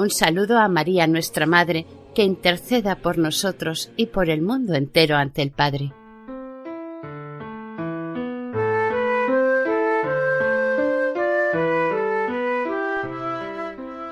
Un 0.00 0.08
saludo 0.08 0.58
a 0.58 0.66
María, 0.66 1.06
nuestra 1.06 1.44
Madre, 1.44 1.84
que 2.14 2.22
interceda 2.22 2.96
por 2.96 3.18
nosotros 3.18 3.90
y 3.98 4.06
por 4.06 4.30
el 4.30 4.40
mundo 4.40 4.72
entero 4.72 5.16
ante 5.16 5.42
el 5.42 5.50
Padre. 5.50 5.92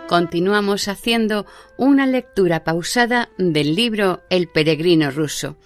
Continuamos 0.07 0.89
haciendo 0.89 1.47
una 1.79 2.07
lectura 2.07 2.65
pausada 2.65 3.31
del 3.39 3.75
libro 3.75 4.21
El 4.29 4.49
peregrino 4.49 5.11
ruso. 5.11 5.57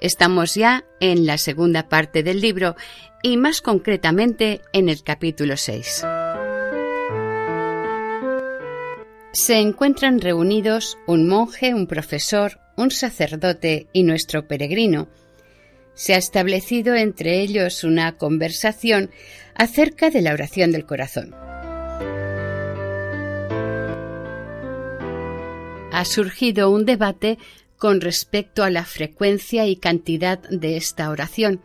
Estamos 0.00 0.56
ya 0.56 0.84
en 0.98 1.26
la 1.26 1.38
segunda 1.38 1.88
parte 1.88 2.24
del 2.24 2.40
libro 2.40 2.74
y 3.22 3.36
más 3.36 3.60
concretamente 3.62 4.62
en 4.72 4.88
el 4.88 5.04
capítulo 5.04 5.56
6. 5.56 6.06
Se 9.32 9.58
encuentran 9.58 10.20
reunidos 10.20 10.98
un 11.06 11.28
monje, 11.28 11.72
un 11.72 11.86
profesor, 11.86 12.58
un 12.76 12.90
sacerdote 12.90 13.86
y 13.92 14.02
nuestro 14.02 14.48
peregrino. 14.48 15.08
Se 15.94 16.14
ha 16.14 16.16
establecido 16.16 16.96
entre 16.96 17.40
ellos 17.40 17.84
una 17.84 18.16
conversación 18.16 19.10
acerca 19.54 20.10
de 20.10 20.22
la 20.22 20.32
oración 20.32 20.72
del 20.72 20.84
corazón. 20.84 21.32
Ha 25.92 26.04
surgido 26.04 26.70
un 26.70 26.84
debate 26.84 27.38
con 27.78 28.00
respecto 28.00 28.64
a 28.64 28.70
la 28.70 28.84
frecuencia 28.84 29.64
y 29.66 29.76
cantidad 29.76 30.40
de 30.40 30.76
esta 30.76 31.08
oración, 31.08 31.60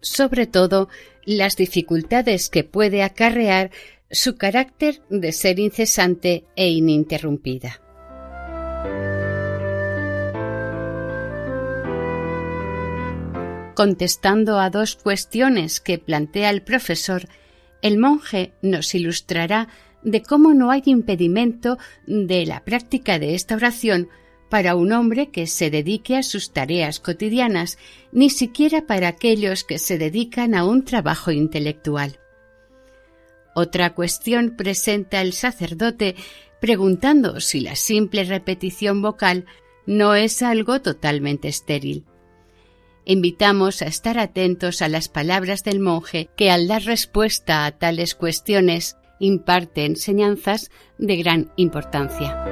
sobre 0.00 0.48
todo 0.48 0.88
las 1.24 1.54
dificultades 1.54 2.50
que 2.50 2.64
puede 2.64 3.04
acarrear 3.04 3.70
su 4.10 4.36
carácter 4.36 5.02
de 5.08 5.32
ser 5.32 5.58
incesante 5.58 6.44
e 6.56 6.68
ininterrumpida. 6.68 7.80
Contestando 13.74 14.58
a 14.58 14.68
dos 14.68 14.96
cuestiones 14.96 15.80
que 15.80 15.98
plantea 15.98 16.50
el 16.50 16.62
profesor, 16.62 17.28
el 17.82 17.98
monje 17.98 18.52
nos 18.62 18.94
ilustrará 18.94 19.68
de 20.02 20.22
cómo 20.22 20.54
no 20.54 20.70
hay 20.70 20.82
impedimento 20.86 21.78
de 22.06 22.46
la 22.46 22.64
práctica 22.64 23.18
de 23.18 23.34
esta 23.34 23.54
oración 23.54 24.08
para 24.50 24.74
un 24.74 24.92
hombre 24.92 25.30
que 25.30 25.46
se 25.46 25.70
dedique 25.70 26.16
a 26.16 26.22
sus 26.22 26.52
tareas 26.52 26.98
cotidianas, 26.98 27.78
ni 28.12 28.28
siquiera 28.28 28.86
para 28.86 29.08
aquellos 29.08 29.62
que 29.64 29.78
se 29.78 29.96
dedican 29.96 30.54
a 30.54 30.64
un 30.64 30.84
trabajo 30.84 31.30
intelectual. 31.30 32.18
Otra 33.60 33.92
cuestión 33.92 34.56
presenta 34.56 35.20
el 35.20 35.34
sacerdote 35.34 36.16
preguntando 36.62 37.40
si 37.40 37.60
la 37.60 37.76
simple 37.76 38.24
repetición 38.24 39.02
vocal 39.02 39.44
no 39.84 40.14
es 40.14 40.40
algo 40.40 40.80
totalmente 40.80 41.48
estéril. 41.48 42.06
Invitamos 43.04 43.82
a 43.82 43.86
estar 43.86 44.18
atentos 44.18 44.80
a 44.80 44.88
las 44.88 45.10
palabras 45.10 45.62
del 45.62 45.78
monje 45.78 46.30
que 46.38 46.50
al 46.50 46.68
dar 46.68 46.84
respuesta 46.84 47.66
a 47.66 47.72
tales 47.72 48.14
cuestiones 48.14 48.96
imparte 49.18 49.84
enseñanzas 49.84 50.70
de 50.96 51.16
gran 51.18 51.52
importancia. 51.56 52.42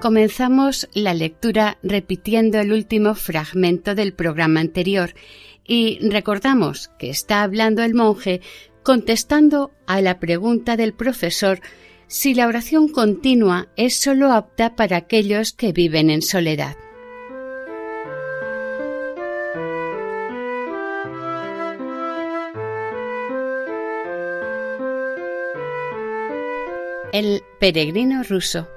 Comenzamos 0.00 0.88
la 0.94 1.14
lectura 1.14 1.78
repitiendo 1.82 2.58
el 2.58 2.72
último 2.72 3.14
fragmento 3.14 3.94
del 3.94 4.14
programa 4.14 4.58
anterior 4.58 5.14
y 5.66 5.98
recordamos 6.08 6.90
que 6.98 7.10
está 7.10 7.42
hablando 7.42 7.82
el 7.82 7.94
monje 7.94 8.40
contestando 8.82 9.70
a 9.86 10.00
la 10.00 10.18
pregunta 10.18 10.76
del 10.76 10.92
profesor 10.92 11.60
si 12.06 12.34
la 12.34 12.46
oración 12.46 12.88
continua 12.88 13.68
es 13.76 14.00
sólo 14.00 14.32
apta 14.32 14.76
para 14.76 14.98
aquellos 14.98 15.52
que 15.52 15.72
viven 15.72 16.10
en 16.10 16.20
soledad. 16.20 16.76
El 27.12 27.42
peregrino 27.60 28.22
ruso, 28.22 28.68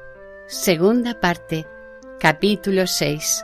segunda 0.48 1.20
parte, 1.22 1.66
capítulo 2.20 2.86
6. 2.86 3.44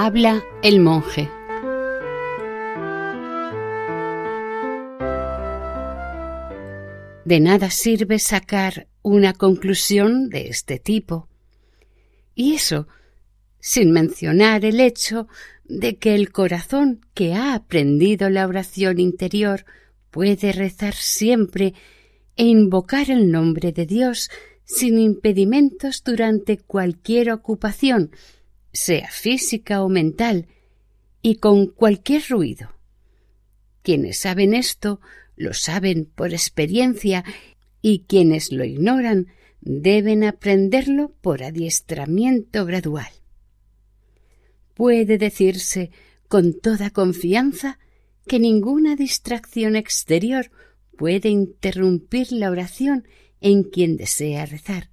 Habla 0.00 0.44
el 0.62 0.78
monje. 0.78 1.28
De 7.24 7.40
nada 7.40 7.68
sirve 7.70 8.20
sacar 8.20 8.86
una 9.02 9.32
conclusión 9.32 10.28
de 10.28 10.50
este 10.50 10.78
tipo. 10.78 11.28
Y 12.36 12.54
eso 12.54 12.86
sin 13.58 13.90
mencionar 13.90 14.64
el 14.64 14.78
hecho 14.78 15.26
de 15.64 15.96
que 15.96 16.14
el 16.14 16.30
corazón 16.30 17.04
que 17.12 17.34
ha 17.34 17.54
aprendido 17.54 18.30
la 18.30 18.46
oración 18.46 19.00
interior 19.00 19.64
puede 20.12 20.52
rezar 20.52 20.94
siempre 20.94 21.74
e 22.36 22.44
invocar 22.44 23.10
el 23.10 23.32
nombre 23.32 23.72
de 23.72 23.84
Dios 23.84 24.30
sin 24.62 25.00
impedimentos 25.00 26.04
durante 26.04 26.56
cualquier 26.56 27.32
ocupación, 27.32 28.12
sea 28.78 29.10
física 29.10 29.82
o 29.82 29.88
mental, 29.88 30.46
y 31.20 31.36
con 31.36 31.66
cualquier 31.66 32.22
ruido. 32.28 32.74
Quienes 33.82 34.18
saben 34.18 34.54
esto 34.54 35.00
lo 35.36 35.54
saben 35.54 36.04
por 36.04 36.32
experiencia 36.32 37.24
y 37.82 38.00
quienes 38.00 38.52
lo 38.52 38.64
ignoran 38.64 39.28
deben 39.60 40.24
aprenderlo 40.24 41.12
por 41.20 41.42
adiestramiento 41.42 42.64
gradual. 42.64 43.10
Puede 44.74 45.18
decirse 45.18 45.90
con 46.28 46.58
toda 46.58 46.90
confianza 46.90 47.78
que 48.26 48.38
ninguna 48.38 48.94
distracción 48.94 49.74
exterior 49.74 50.50
puede 50.96 51.30
interrumpir 51.30 52.30
la 52.32 52.50
oración 52.50 53.06
en 53.40 53.62
quien 53.64 53.96
desea 53.96 54.46
rezar, 54.46 54.90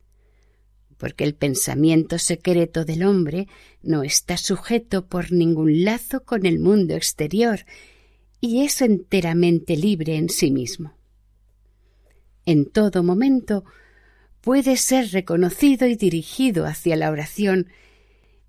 porque 1.06 1.24
el 1.24 1.36
pensamiento 1.36 2.18
secreto 2.18 2.84
del 2.84 3.04
hombre 3.04 3.48
no 3.84 4.02
está 4.02 4.38
sujeto 4.38 5.06
por 5.06 5.32
ningún 5.32 5.84
lazo 5.86 6.24
con 6.24 6.48
el 6.48 6.58
mundo 6.58 6.96
exterior 6.96 7.60
y 8.42 8.66
es 8.66 8.82
enteramente 8.82 9.78
libre 9.78 10.16
en 10.16 10.30
sí 10.30 10.50
mismo. 10.50 10.96
En 12.48 12.66
todo 12.66 13.04
momento 13.04 13.66
puede 14.42 14.78
ser 14.78 15.12
reconocido 15.12 15.86
y 15.86 15.96
dirigido 15.96 16.66
hacia 16.66 16.96
la 16.96 17.12
oración, 17.12 17.68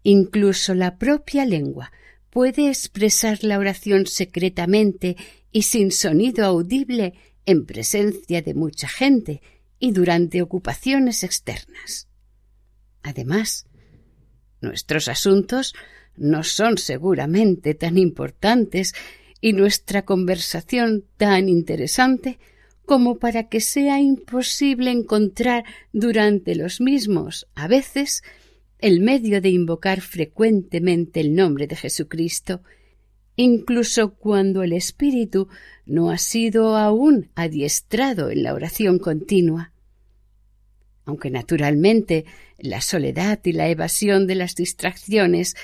incluso 0.03 0.75
la 0.75 0.97
propia 0.97 1.45
lengua 1.45 1.93
puede 2.31 2.69
expresar 2.69 3.45
la 3.45 3.59
oración 3.59 4.07
secretamente 4.07 5.19
y 5.53 5.65
sin 5.65 5.93
sonido 5.93 6.47
audible 6.47 7.13
en 7.45 7.67
presencia 7.67 8.41
de 8.41 8.55
mucha 8.55 8.89
gente 8.89 9.43
y 9.79 9.93
durante 9.93 10.41
ocupaciones 10.41 11.23
externas. 11.23 12.09
Además, 13.07 13.67
nuestros 14.61 15.07
asuntos 15.07 15.75
no 16.17 16.43
son 16.43 16.77
seguramente 16.77 17.73
tan 17.75 17.99
importantes 17.99 18.95
y 19.41 19.53
nuestra 19.53 20.05
conversación 20.05 21.05
tan 21.17 21.49
interesante 21.49 22.41
como 22.85 23.21
para 23.21 23.49
que 23.49 23.61
sea 23.61 24.01
imposible 24.01 24.91
encontrar 24.91 25.65
durante 25.93 26.57
los 26.57 26.81
mismos, 26.81 27.47
a 27.55 27.69
veces, 27.69 28.25
el 28.81 29.01
medio 29.01 29.41
de 29.41 29.51
invocar 29.51 30.01
frecuentemente 30.01 31.21
el 31.21 31.37
nombre 31.37 31.69
de 31.69 31.77
Jesucristo, 31.77 32.63
incluso 33.37 34.15
cuando 34.15 34.65
el 34.65 34.73
espíritu 34.73 35.47
no 35.85 36.11
ha 36.11 36.19
sido 36.19 36.77
aún 36.77 37.31
adiestrado 37.37 38.31
en 38.31 38.43
la 38.43 38.53
oración 38.53 38.99
continua. 38.99 39.73
Aunque 41.07 41.31
naturalmente 41.31 42.27
la 42.59 42.83
soledad 42.83 43.41
y 43.45 43.53
la 43.53 43.69
evasión 43.69 44.27
de 44.27 44.35
las 44.35 44.55
distracciones 44.55 45.57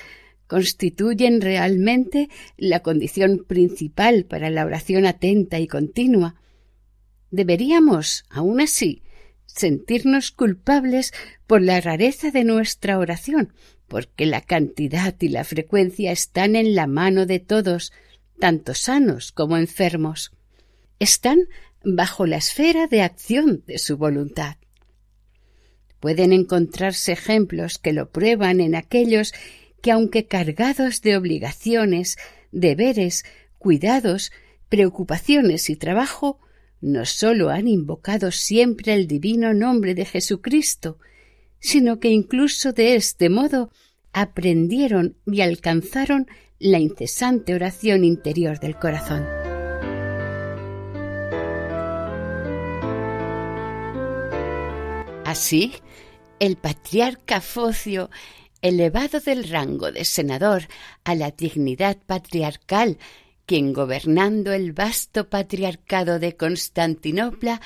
constituyen 0.47 1.41
realmente 1.41 2.29
la 2.57 2.81
condición 2.81 3.45
principal 3.47 4.25
para 4.25 4.49
la 4.49 4.65
oración 4.65 5.05
atenta 5.05 5.59
y 5.59 5.67
continua, 5.67 6.35
Deberíamos, 7.33 8.25
aun 8.29 8.61
así, 8.61 9.01
sentirnos 9.47 10.29
culpables 10.29 11.15
por 11.47 11.63
la 11.63 11.81
rareza 11.81 12.29
de 12.29 12.43
nuestra 12.43 12.99
oración, 12.99 13.53
porque 13.87 14.27
la 14.27 14.41
cantidad 14.41 15.15
y 15.19 15.29
la 15.29 15.43
frecuencia 15.43 16.11
están 16.11 16.55
en 16.55 16.75
la 16.75 16.85
mano 16.85 17.25
de 17.25 17.39
todos, 17.39 17.91
tanto 18.37 18.75
sanos 18.75 19.31
como 19.31 19.57
enfermos. 19.57 20.31
Están 20.99 21.47
bajo 21.83 22.27
la 22.27 22.37
esfera 22.37 22.85
de 22.85 23.01
acción 23.01 23.63
de 23.65 23.79
su 23.79 23.97
voluntad. 23.97 24.57
Pueden 26.03 26.33
encontrarse 26.33 27.13
ejemplos 27.13 27.77
que 27.77 27.93
lo 27.93 28.09
prueban 28.09 28.59
en 28.59 28.75
aquellos 28.75 29.33
que, 29.81 29.89
aunque 29.89 30.25
cargados 30.25 31.01
de 31.01 31.15
obligaciones, 31.15 32.17
deberes, 32.51 33.23
cuidados, 33.57 34.33
preocupaciones 34.67 35.69
y 35.69 35.77
trabajo, 35.77 36.41
no 36.81 37.05
sólo 37.05 37.51
han 37.51 37.69
invocado 37.69 38.31
siempre 38.31 38.93
el 38.93 39.07
divino 39.07 39.53
nombre 39.53 39.95
de 39.95 40.03
Jesucristo, 40.03 40.99
sino 41.61 42.01
que 42.01 42.09
incluso 42.09 42.73
de 42.73 42.97
este 42.97 43.29
modo 43.29 43.71
aprendieron 44.11 45.15
y 45.25 45.39
alcanzaron 45.39 46.27
la 46.59 46.79
incesante 46.79 47.55
oración 47.55 48.03
interior 48.03 48.59
del 48.59 48.77
corazón. 48.77 49.25
Así, 55.23 55.71
el 56.39 56.57
patriarca 56.57 57.41
Focio, 57.41 58.09
elevado 58.61 59.19
del 59.19 59.49
rango 59.49 59.91
de 59.91 60.05
senador 60.05 60.67
a 61.03 61.15
la 61.15 61.31
dignidad 61.31 61.97
patriarcal, 62.05 62.97
quien 63.45 63.73
gobernando 63.73 64.53
el 64.53 64.71
vasto 64.71 65.29
patriarcado 65.29 66.19
de 66.19 66.35
Constantinopla 66.35 67.61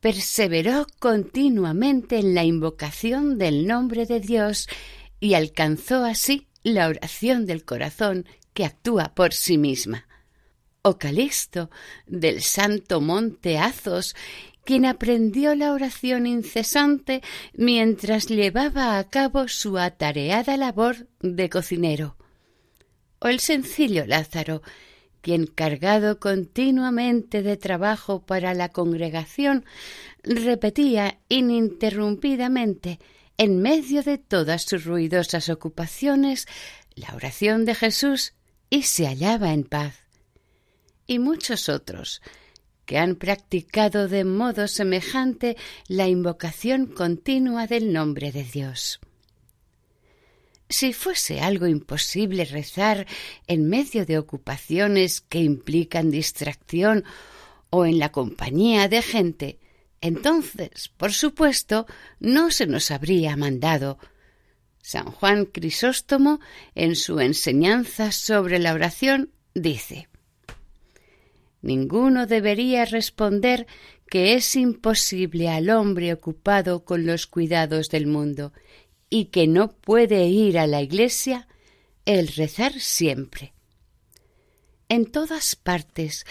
perseveró 0.00 0.86
continuamente 0.98 2.18
en 2.18 2.34
la 2.34 2.44
invocación 2.44 3.38
del 3.38 3.66
nombre 3.66 4.06
de 4.06 4.20
Dios 4.20 4.68
y 5.20 5.34
alcanzó 5.34 6.04
así 6.04 6.46
la 6.62 6.88
oración 6.88 7.46
del 7.46 7.64
corazón 7.64 8.26
que 8.54 8.64
actúa 8.64 9.14
por 9.14 9.34
sí 9.34 9.58
misma. 9.58 10.06
O 10.82 10.96
del 12.06 12.42
santo 12.42 13.00
monte 13.00 13.58
Azos, 13.58 14.14
quien 14.68 14.84
aprendió 14.84 15.54
la 15.54 15.72
oración 15.72 16.26
incesante 16.26 17.22
mientras 17.54 18.26
llevaba 18.26 18.98
a 18.98 19.08
cabo 19.08 19.48
su 19.48 19.78
atareada 19.78 20.58
labor 20.58 21.08
de 21.22 21.48
cocinero. 21.48 22.18
O 23.18 23.28
el 23.28 23.40
sencillo 23.40 24.04
Lázaro, 24.04 24.60
quien 25.22 25.46
cargado 25.46 26.20
continuamente 26.20 27.40
de 27.40 27.56
trabajo 27.56 28.26
para 28.26 28.52
la 28.52 28.68
congregación, 28.68 29.64
repetía 30.22 31.18
ininterrumpidamente, 31.30 32.98
en 33.38 33.62
medio 33.62 34.02
de 34.02 34.18
todas 34.18 34.64
sus 34.64 34.84
ruidosas 34.84 35.48
ocupaciones, 35.48 36.46
la 36.94 37.14
oración 37.14 37.64
de 37.64 37.74
Jesús 37.74 38.34
y 38.68 38.82
se 38.82 39.06
hallaba 39.06 39.54
en 39.54 39.64
paz. 39.64 39.94
Y 41.06 41.20
muchos 41.20 41.70
otros, 41.70 42.20
que 42.88 42.96
han 42.96 43.16
practicado 43.16 44.08
de 44.08 44.24
modo 44.24 44.66
semejante 44.66 45.58
la 45.88 46.08
invocación 46.08 46.86
continua 46.86 47.66
del 47.66 47.92
nombre 47.92 48.32
de 48.32 48.44
Dios. 48.44 48.98
Si 50.70 50.94
fuese 50.94 51.42
algo 51.42 51.66
imposible 51.66 52.46
rezar 52.46 53.06
en 53.46 53.68
medio 53.68 54.06
de 54.06 54.16
ocupaciones 54.16 55.20
que 55.20 55.38
implican 55.40 56.10
distracción 56.10 57.04
o 57.68 57.84
en 57.84 57.98
la 57.98 58.10
compañía 58.10 58.88
de 58.88 59.02
gente, 59.02 59.58
entonces, 60.00 60.88
por 60.96 61.12
supuesto, 61.12 61.84
no 62.20 62.50
se 62.50 62.66
nos 62.66 62.90
habría 62.90 63.36
mandado. 63.36 63.98
San 64.80 65.10
Juan 65.10 65.44
Crisóstomo, 65.44 66.40
en 66.74 66.96
su 66.96 67.20
enseñanza 67.20 68.12
sobre 68.12 68.58
la 68.58 68.72
oración, 68.72 69.30
dice 69.52 70.08
Ninguno 71.62 72.26
debería 72.26 72.84
responder 72.84 73.66
que 74.08 74.34
es 74.34 74.56
imposible 74.56 75.48
al 75.48 75.70
hombre 75.70 76.12
ocupado 76.12 76.84
con 76.84 77.04
los 77.04 77.26
cuidados 77.26 77.88
del 77.90 78.06
mundo 78.06 78.52
y 79.10 79.26
que 79.26 79.46
no 79.46 79.72
puede 79.72 80.26
ir 80.26 80.58
a 80.58 80.66
la 80.66 80.82
iglesia 80.82 81.48
el 82.04 82.28
rezar 82.28 82.72
siempre. 82.80 83.52
En 84.88 85.06
todas 85.06 85.56
partes, 85.56 86.24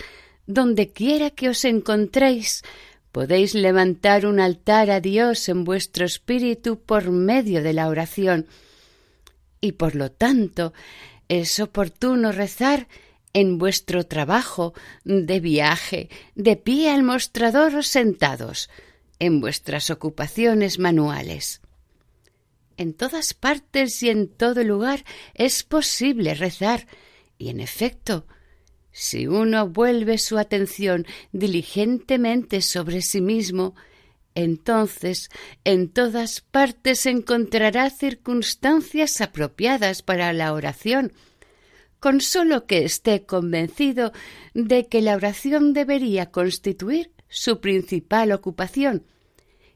donde 0.47 0.91
quiera 0.91 1.30
que 1.30 1.50
os 1.50 1.65
encontréis, 1.65 2.63
podéis 3.12 3.53
levantar 3.53 4.25
un 4.25 4.39
altar 4.39 4.89
a 4.89 5.01
Dios 5.01 5.50
en 5.50 5.63
vuestro 5.63 6.06
espíritu 6.06 6.80
por 6.80 7.12
medio 7.12 7.62
de 7.62 7.73
la 7.73 7.89
oración, 7.89 8.47
y 9.62 9.73
por 9.73 9.95
lo 9.95 10.12
tanto 10.12 10.73
es 11.27 11.59
oportuno 11.59 12.31
rezar 12.31 12.88
en 13.37 13.59
vuestro 13.59 14.03
trabajo, 14.03 14.73
de 15.03 15.39
viaje, 15.39 16.09
de 16.33 16.55
pie 16.55 16.89
al 16.89 17.03
mostrador 17.03 17.75
o 17.75 17.83
sentados, 17.83 18.67
en 19.19 19.41
vuestras 19.41 19.91
ocupaciones 19.91 20.79
manuales. 20.79 21.61
En 22.77 22.95
todas 22.95 23.35
partes 23.35 24.01
y 24.01 24.09
en 24.09 24.27
todo 24.27 24.63
lugar 24.63 25.05
es 25.35 25.61
posible 25.61 26.33
rezar, 26.33 26.87
y 27.37 27.49
en 27.49 27.59
efecto, 27.59 28.25
si 28.91 29.27
uno 29.27 29.69
vuelve 29.69 30.17
su 30.17 30.39
atención 30.39 31.06
diligentemente 31.31 32.63
sobre 32.63 33.03
sí 33.03 33.21
mismo, 33.21 33.75
entonces 34.33 35.29
en 35.63 35.89
todas 35.89 36.41
partes 36.41 37.06
encontrará 37.06 37.91
circunstancias 37.91 39.21
apropiadas 39.21 40.01
para 40.01 40.33
la 40.33 40.53
oración, 40.53 41.13
con 41.99 42.21
solo 42.21 42.66
que 42.66 42.85
esté 42.85 43.25
convencido 43.25 44.11
de 44.54 44.87
que 44.87 45.01
la 45.01 45.16
oración 45.16 45.73
debería 45.73 46.31
constituir 46.31 47.11
su 47.30 47.59
principal 47.59 48.31
ocupación 48.31 49.06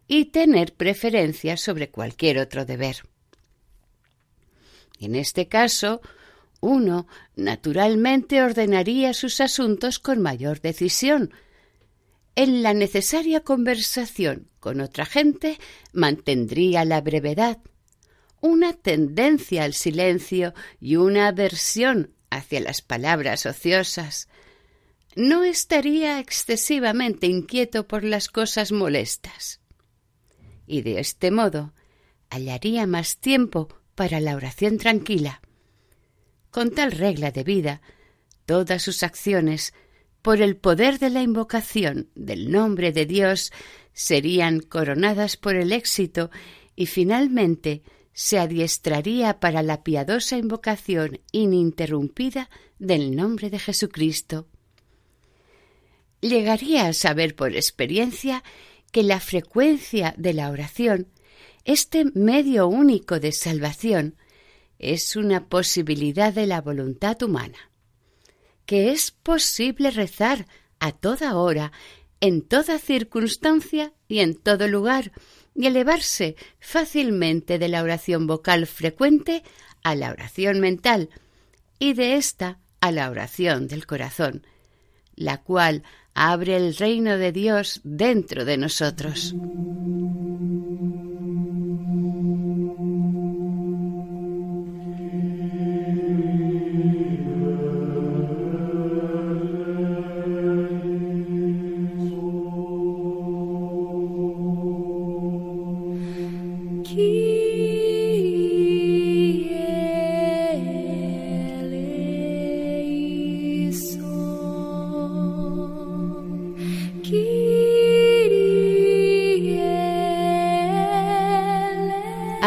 y 0.08 0.26
tener 0.26 0.74
preferencia 0.74 1.58
sobre 1.58 1.90
cualquier 1.90 2.38
otro 2.38 2.66
deber. 2.66 2.98
En 5.00 5.16
este 5.16 5.48
caso, 5.48 6.02
uno 6.60 7.08
naturalmente 7.36 8.42
ordenaría 8.42 9.14
sus 9.14 9.42
asuntos 9.42 10.00
con 10.00 10.22
mayor 10.22 10.62
decisión. 10.62 11.34
En 12.36 12.62
la 12.62 12.74
necesaria 12.74 13.42
conversación 13.42 14.48
con 14.60 14.80
otra 14.80 15.06
gente 15.06 15.58
mantendría 15.92 16.86
la 16.86 17.02
brevedad, 17.02 17.58
una 18.42 18.74
tendencia 18.74 19.64
al 19.64 19.74
silencio 19.74 20.54
y 20.80 20.98
una 20.98 21.28
aversión 21.28 22.14
hacia 22.30 22.60
las 22.60 22.82
palabras 22.82 23.46
ociosas. 23.46 24.28
No 25.16 25.44
estaría 25.44 26.20
excesivamente 26.20 27.28
inquieto 27.28 27.88
por 27.88 28.04
las 28.04 28.28
cosas 28.30 28.72
molestas. 28.72 29.62
Y 30.66 30.82
de 30.82 31.00
este 31.00 31.32
modo 31.32 31.74
hallaría 32.30 32.88
más 32.88 33.18
tiempo 33.18 33.68
para 33.94 34.20
la 34.20 34.36
oración 34.36 34.78
tranquila. 34.78 35.42
Con 36.50 36.72
tal 36.72 36.92
regla 36.94 37.32
de 37.32 37.44
vida, 37.44 37.82
todas 38.46 38.82
sus 38.82 39.04
acciones, 39.04 39.74
por 40.22 40.42
el 40.42 40.56
poder 40.56 41.00
de 41.00 41.10
la 41.10 41.22
invocación 41.22 42.10
del 42.16 42.52
nombre 42.52 42.92
de 42.92 43.06
Dios, 43.06 43.52
serían 43.94 44.62
coronadas 44.62 45.36
por 45.36 45.56
el 45.56 45.72
éxito 45.72 46.32
y 46.76 46.86
finalmente 46.86 47.84
se 48.14 48.40
adiestraría 48.40 49.40
para 49.40 49.64
la 49.64 49.84
piadosa 49.84 50.38
invocación 50.38 51.22
ininterrumpida 51.32 52.50
del 52.80 53.16
nombre 53.16 53.50
de 53.50 53.60
Jesucristo. 53.60 54.48
Llegaría 56.22 56.88
a 56.88 56.94
saber 56.94 57.36
por 57.36 57.56
experiencia 57.56 58.44
que 58.92 59.04
la 59.04 59.20
frecuencia 59.20 60.14
de 60.18 60.34
la 60.34 60.50
oración, 60.50 61.08
este 61.64 62.06
medio 62.14 62.68
único 62.68 63.20
de 63.20 63.32
salvación, 63.32 64.18
es 64.78 65.16
una 65.16 65.48
posibilidad 65.48 66.34
de 66.34 66.48
la 66.48 66.62
voluntad 66.62 67.22
humana, 67.22 67.72
que 68.66 68.92
es 68.92 69.12
posible 69.12 69.92
rezar 69.92 70.48
a 70.80 70.92
toda 70.92 71.38
hora, 71.38 71.72
en 72.20 72.42
toda 72.42 72.80
circunstancia 72.80 73.94
y 74.08 74.20
en 74.20 74.36
todo 74.36 74.68
lugar, 74.68 75.12
y 75.56 75.68
elevarse 75.68 76.36
fácilmente 76.60 77.60
de 77.60 77.68
la 77.68 77.84
oración 77.84 78.28
vocal 78.28 78.68
frecuente 78.68 79.44
a 79.84 79.96
la 79.96 80.12
oración 80.12 80.60
mental 80.60 81.10
y 81.80 81.94
de 81.94 82.16
ésta 82.16 82.60
a 82.80 82.92
la 82.92 83.10
oración 83.10 83.68
del 83.68 83.86
corazón, 83.86 84.46
la 85.16 85.42
cual 85.42 85.84
abre 86.14 86.56
el 86.56 86.76
reino 86.76 87.18
de 87.18 87.32
Dios 87.32 87.82
dentro 87.84 88.46
de 88.46 88.58
nosotros. 88.58 89.36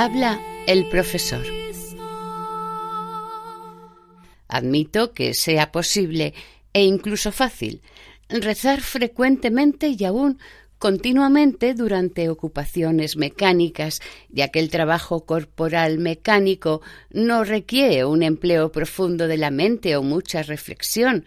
Habla 0.05 0.39
el 0.67 0.87
profesor. 0.91 1.47
Admito 4.49 5.15
que 5.15 5.33
sea 5.33 5.73
posible 5.73 6.35
e 6.75 6.85
incluso 6.85 7.33
fácil 7.33 7.81
rezar 8.29 8.83
frecuentemente 8.83 9.97
y 9.99 10.05
aún 10.05 10.39
continuamente 10.79 11.73
durante 11.73 12.29
ocupaciones 12.29 13.17
mecánicas, 13.17 14.03
ya 14.29 14.49
que 14.49 14.61
el 14.61 14.69
trabajo 14.69 15.25
corporal 15.25 15.97
mecánico 15.97 16.83
no 17.09 17.43
requiere 17.43 18.05
un 18.05 18.23
empleo 18.23 18.73
profundo 18.73 19.27
de 19.27 19.39
la 19.39 19.51
mente 19.51 19.97
o 19.97 20.03
mucha 20.03 20.43
reflexión, 20.43 21.25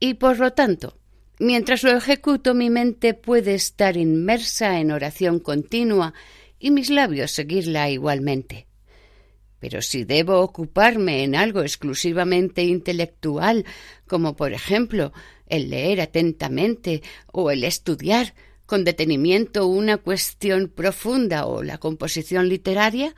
y 0.00 0.14
por 0.14 0.40
lo 0.40 0.52
tanto, 0.54 0.98
mientras 1.38 1.84
lo 1.84 1.92
ejecuto 1.92 2.52
mi 2.52 2.68
mente 2.68 3.14
puede 3.14 3.54
estar 3.54 3.96
inmersa 3.96 4.80
en 4.80 4.90
oración 4.90 5.38
continua 5.38 6.14
y 6.62 6.70
mis 6.70 6.90
labios 6.90 7.32
seguirla 7.32 7.90
igualmente. 7.90 8.68
Pero 9.58 9.82
si 9.82 10.04
debo 10.04 10.40
ocuparme 10.40 11.24
en 11.24 11.34
algo 11.34 11.62
exclusivamente 11.62 12.62
intelectual, 12.62 13.64
como 14.06 14.36
por 14.36 14.52
ejemplo 14.52 15.12
el 15.46 15.70
leer 15.70 16.00
atentamente 16.00 17.02
o 17.32 17.50
el 17.50 17.64
estudiar 17.64 18.34
con 18.64 18.84
detenimiento 18.84 19.66
una 19.66 19.98
cuestión 19.98 20.68
profunda 20.68 21.46
o 21.46 21.64
la 21.64 21.78
composición 21.78 22.48
literaria, 22.48 23.14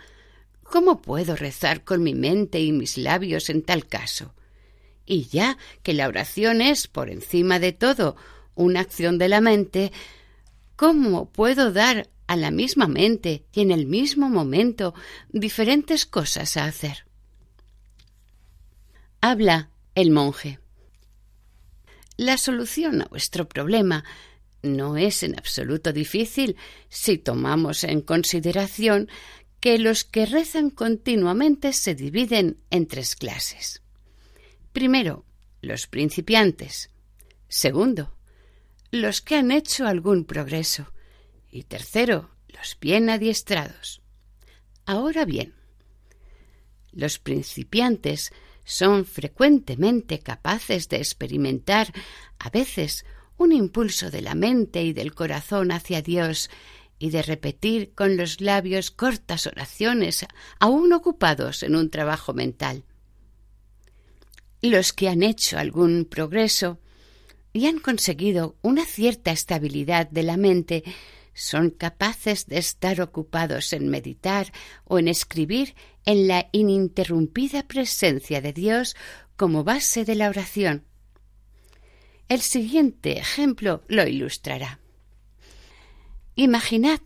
¿cómo 0.63 1.03
puedo 1.03 1.37
rezar 1.37 1.85
con 1.85 2.03
mi 2.03 2.15
mente 2.15 2.61
y 2.61 2.73
mis 2.73 2.97
labios 2.97 3.51
en 3.51 3.63
tal 3.63 3.87
caso? 3.87 4.35
Y 5.05 5.27
ya 5.27 5.59
que 5.83 5.93
la 5.93 6.09
oración 6.09 6.63
es, 6.63 6.89
por 6.89 7.11
encima 7.11 7.59
de 7.59 7.73
todo, 7.73 8.17
una 8.55 8.81
acción 8.81 9.19
de 9.19 9.29
la 9.29 9.43
mente, 9.43 9.93
¿cómo 10.77 11.31
puedo 11.31 11.73
dar 11.73 12.09
a 12.27 12.37
la 12.37 12.51
misma 12.51 12.87
mente 12.87 13.45
y 13.53 13.61
en 13.61 13.71
el 13.71 13.87
mismo 13.87 14.29
momento 14.29 14.95
diferentes 15.31 16.07
cosas 16.07 16.57
a 16.57 16.65
hacer. 16.65 17.07
Habla 19.21 19.71
el 19.95 20.11
monje. 20.11 20.59
La 22.17 22.39
solución 22.39 23.03
a 23.03 23.07
vuestro 23.07 23.49
problema 23.49 24.05
no 24.63 24.97
es 24.97 25.23
en 25.23 25.39
absoluto 25.39 25.93
difícil 25.93 26.57
si 26.89 27.19
tomamos 27.19 27.85
en 27.85 28.01
consideración 28.01 29.09
que 29.61 29.79
los 29.79 30.05
que 30.05 30.27
rezan 30.27 30.71
continuamente 30.71 31.73
se 31.73 31.95
dividen 31.95 32.59
en 32.71 32.87
tres 32.87 33.17
clases. 33.17 33.83
Primero, 34.73 35.25
los 35.63 35.87
principiantes. 35.87 36.91
Segundo, 37.49 38.15
los 38.91 39.23
que 39.23 39.37
han 39.37 39.51
hecho 39.51 39.87
algún 39.87 40.25
progreso. 40.25 40.93
Y 41.55 41.63
tercero, 41.63 42.31
los 42.49 42.77
bien 42.81 43.09
adiestrados. 43.09 44.03
Ahora 44.87 45.25
bien, 45.25 45.55
los 46.91 47.21
principiantes 47.21 48.33
son 48.65 49.05
frecuentemente 49.05 50.19
capaces 50.19 50.89
de 50.89 50.97
experimentar 50.97 51.93
a 52.41 52.51
veces 52.51 53.07
un 53.37 53.53
impulso 53.53 54.11
de 54.11 54.21
la 54.21 54.35
mente 54.35 54.83
y 54.83 54.93
del 54.93 55.15
corazón 55.15 55.71
hacia 55.71 56.03
Dios 56.03 56.51
y 56.99 57.11
de 57.11 57.23
repetir 57.23 57.95
con 57.95 58.17
los 58.17 58.41
labios 58.41 58.91
cortas 58.91 59.47
oraciones 59.47 60.27
aún 60.59 60.93
ocupados 60.93 61.63
en 61.63 61.77
un 61.77 61.89
trabajo 61.89 62.35
mental. 62.35 62.83
Los 64.61 64.93
que 64.93 65.09
han 65.09 65.23
hecho 65.23 65.57
algún 65.57 66.05
progreso 66.05 66.81
y 67.53 67.67
han 67.67 67.79
conseguido 67.79 68.57
una 68.61 68.85
cierta 68.85 69.31
estabilidad 69.31 70.11
de 70.11 70.25
la 70.25 70.37
mente 70.37 70.83
son 71.35 71.71
capaces 71.71 72.47
de 72.47 72.59
estar 72.59 73.01
ocupados 73.01 73.73
en 73.73 73.89
meditar 73.89 74.53
o 74.85 74.99
en 74.99 75.09
escribir 75.09 75.75
en 76.07 76.29
la 76.29 76.49
ininterrumpida 76.53 77.67
presencia 77.67 78.41
de 78.41 78.53
Dios 78.53 78.97
como 79.37 79.65
base 79.65 80.05
de 80.05 80.15
la 80.15 80.29
oración. 80.29 80.85
El 82.29 82.41
siguiente 82.41 83.19
ejemplo 83.19 83.83
lo 83.89 84.07
ilustrará. 84.07 84.81
Imaginad 86.37 87.01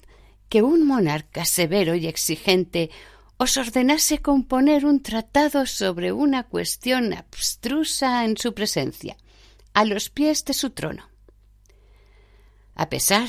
que 0.49 0.62
un 0.62 0.87
monarca 0.87 1.44
severo 1.44 1.94
y 1.94 2.06
exigente 2.06 2.90
os 3.37 3.56
ordenase 3.56 4.18
componer 4.18 4.85
un 4.85 5.02
tratado 5.02 5.66
sobre 5.66 6.12
una 6.12 6.44
cuestión 6.44 7.12
abstrusa 7.12 8.25
en 8.25 8.37
su 8.37 8.52
presencia, 8.52 9.16
a 9.75 9.85
los 9.85 10.11
pies 10.11 10.44
de 10.44 10.54
su 10.54 10.70
trono. 10.70 11.08
A 12.75 12.88
pesar 12.88 13.28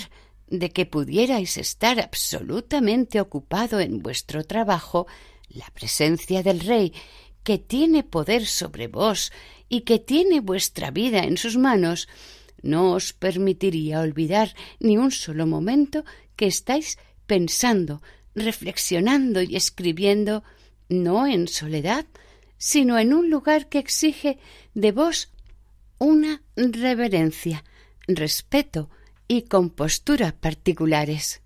de 0.49 0.71
que 0.71 0.85
pudierais 0.85 1.57
estar 1.57 1.99
absolutamente 1.99 3.21
ocupado 3.21 3.79
en 3.79 4.01
vuestro 4.01 4.43
trabajo, 4.43 5.07
la 5.49 5.67
presencia 5.73 6.43
del 6.43 6.59
Rey, 6.59 6.93
que 7.43 7.57
tiene 7.57 8.03
poder 8.03 8.45
sobre 8.45 8.87
vos 8.87 9.31
y 9.69 9.81
que 9.81 9.99
tiene 9.99 10.39
vuestra 10.39 10.91
vida 10.91 11.19
en 11.19 11.37
sus 11.37 11.57
manos, 11.57 12.07
no 12.61 12.91
os 12.93 13.13
permitiría 13.13 14.01
olvidar 14.01 14.55
ni 14.79 14.97
un 14.97 15.11
solo 15.11 15.47
momento 15.47 16.03
que 16.35 16.47
estáis 16.47 16.97
pensando, 17.25 18.01
reflexionando 18.35 19.41
y 19.41 19.55
escribiendo, 19.55 20.43
no 20.89 21.27
en 21.27 21.47
soledad, 21.47 22.05
sino 22.57 22.97
en 22.97 23.13
un 23.13 23.29
lugar 23.29 23.69
que 23.69 23.79
exige 23.79 24.39
de 24.73 24.91
vos 24.91 25.31
una 25.99 26.41
reverencia, 26.55 27.63
respeto, 28.07 28.89
y 29.29 29.43
compostura 29.43 30.35
particulares. 30.37 31.41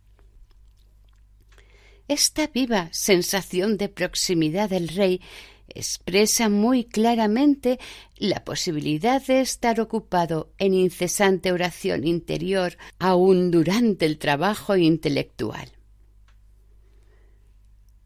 Esta 2.08 2.48
viva 2.48 2.88
sensación 2.92 3.78
de 3.78 3.90
proximidad 3.90 4.70
del 4.70 4.88
rey 4.88 5.22
expresa 5.68 6.48
muy 6.48 6.86
claramente 6.86 7.80
la 8.16 8.44
posibilidad 8.46 9.22
de 9.25 9.42
estar 9.42 9.82
ocupado 9.82 10.54
en 10.60 10.74
incesante 10.74 11.52
oración 11.52 12.08
interior 12.08 12.78
aún 13.00 13.52
durante 13.52 14.06
el 14.06 14.18
trabajo 14.18 14.78
intelectual. 14.78 15.74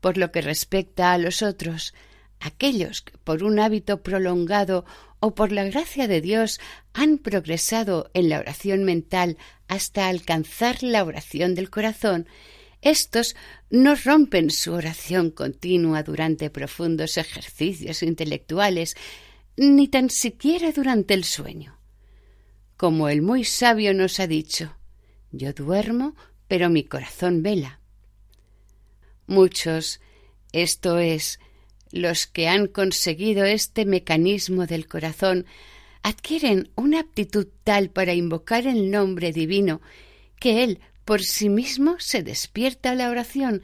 Por 0.02 0.18
lo 0.18 0.32
que 0.32 0.42
respecta 0.42 1.14
a 1.14 1.18
los 1.20 1.44
otros, 1.44 1.94
aquellos 2.40 3.04
que 3.04 3.18
por 3.20 3.44
un 3.44 3.60
hábito 3.60 4.02
prolongado 4.02 4.86
o 5.20 5.36
por 5.36 5.52
la 5.52 5.66
gracia 5.66 6.08
de 6.08 6.22
Dios 6.22 6.60
han 6.94 7.18
progresado 7.18 8.10
en 8.14 8.30
la 8.30 8.40
oración 8.40 8.84
mental 8.84 9.38
hasta 9.68 10.08
alcanzar 10.08 10.84
la 10.84 11.04
oración 11.04 11.56
del 11.56 11.70
corazón, 11.70 12.28
estos 12.82 13.36
no 13.70 13.96
rompen 13.96 14.50
su 14.52 14.74
oración 14.74 15.32
continua 15.32 16.04
durante 16.04 16.50
profundos 16.50 17.18
ejercicios 17.18 18.04
intelectuales, 18.04 18.96
ni 19.56 19.88
tan 19.88 20.10
siquiera 20.10 20.72
durante 20.72 21.14
el 21.14 21.24
sueño. 21.24 21.80
Como 22.78 23.10
el 23.10 23.24
muy 23.24 23.44
sabio 23.44 23.94
nos 23.94 24.20
ha 24.20 24.28
dicho, 24.28 24.78
yo 25.32 25.54
duermo, 25.54 26.16
pero 26.48 26.70
mi 26.70 26.84
corazón 26.84 27.42
vela. 27.42 27.80
Muchos, 29.26 30.00
esto 30.54 31.00
es, 31.00 31.40
los 31.92 32.28
que 32.28 32.48
han 32.48 32.68
conseguido 32.68 33.46
este 33.46 33.86
mecanismo 33.86 34.68
del 34.68 34.88
corazón 34.88 35.46
adquieren 36.08 36.70
una 36.76 37.02
aptitud 37.02 37.48
tal 37.66 37.90
para 37.90 38.14
invocar 38.14 38.66
el 38.66 38.90
nombre 38.92 39.34
divino 39.34 39.82
que 40.40 40.64
él 40.64 40.80
por 41.04 41.22
sí 41.22 41.50
mismo 41.50 41.98
se 42.00 42.24
despierta 42.24 42.92
a 42.92 42.96
la 42.96 43.10
oración, 43.10 43.62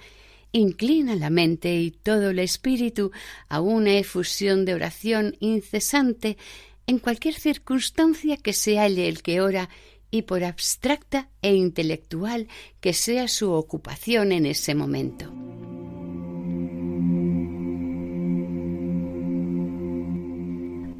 inclina 0.51 1.15
la 1.15 1.29
mente 1.29 1.73
y 1.75 1.91
todo 1.91 2.31
el 2.31 2.39
espíritu 2.39 3.11
a 3.47 3.61
una 3.61 3.97
efusión 3.97 4.65
de 4.65 4.73
oración 4.73 5.37
incesante 5.39 6.37
en 6.85 6.99
cualquier 6.99 7.35
circunstancia 7.35 8.35
que 8.35 8.51
se 8.51 8.77
halle 8.77 9.07
el 9.07 9.21
que 9.21 9.39
ora 9.39 9.69
y 10.11 10.23
por 10.23 10.43
abstracta 10.43 11.29
e 11.41 11.55
intelectual 11.55 12.49
que 12.81 12.91
sea 12.91 13.29
su 13.29 13.53
ocupación 13.53 14.33
en 14.33 14.45
ese 14.47 14.75
momento. 14.75 15.33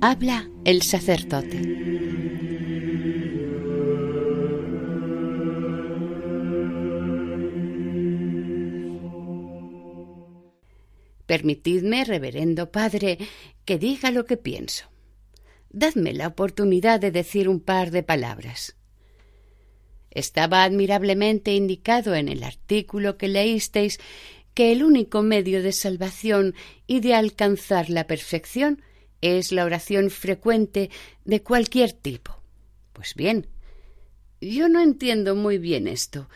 Habla 0.06 0.50
el 0.66 0.82
sacerdote. 0.82 1.62
Permitidme, 11.26 12.04
reverendo 12.04 12.70
Padre, 12.70 13.18
que 13.64 13.78
diga 13.78 14.12
lo 14.12 14.26
que 14.26 14.36
pienso. 14.36 14.90
Dadme 15.70 16.12
la 16.12 16.28
oportunidad 16.28 17.00
de 17.00 17.12
decir 17.12 17.48
un 17.48 17.62
par 17.62 17.90
de 17.92 18.04
palabras. 18.04 18.76
Estaba 20.12 20.66
admirablemente 20.66 21.54
indicado 21.54 22.14
en 22.14 22.28
el 22.28 22.44
artículo 22.44 23.18
que 23.18 23.30
leísteis 23.30 24.02
que 24.54 24.74
el 24.74 24.84
único 24.84 25.22
medio 25.22 25.64
de 25.64 25.72
salvación 25.72 26.56
y 26.88 27.00
de 27.00 27.16
alcanzar 27.16 27.90
la 27.90 28.06
perfección 28.06 28.82
es 29.24 29.54
la 29.54 29.64
oración 29.64 30.10
frecuente 30.10 30.90
de 31.24 31.42
cualquier 31.42 31.94
tipo. 31.94 32.38
Pues 32.92 33.16
bien, 33.16 33.48
yo 34.42 34.68
no 34.68 34.82
entiendo 34.82 35.36
muy 35.36 35.58
bien 35.58 35.88
esto, 35.88 36.28